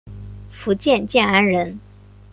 [0.49, 1.79] 福建建安人。